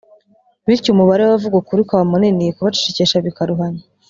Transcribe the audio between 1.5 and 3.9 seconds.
ukuri ukaba munini kubacecekesha bikaruhanya